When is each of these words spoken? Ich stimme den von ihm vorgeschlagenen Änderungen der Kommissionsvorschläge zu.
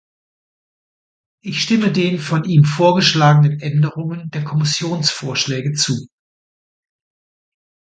Ich 1.43 1.61
stimme 1.61 1.91
den 1.91 2.17
von 2.17 2.43
ihm 2.45 2.63
vorgeschlagenen 2.65 3.59
Änderungen 3.59 4.31
der 4.31 4.43
Kommissionsvorschläge 4.43 5.73
zu. 5.73 6.07